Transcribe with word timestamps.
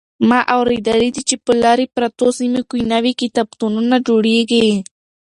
ما 0.29 0.39
اورېدلي 0.55 1.09
دي 1.15 1.21
چې 1.29 1.35
په 1.45 1.51
لرې 1.63 1.85
پرتو 1.95 2.27
سیمو 2.37 2.61
کې 2.69 2.79
نوي 2.93 3.13
کتابتونونه 3.21 3.95
جوړېږي. 4.07 4.67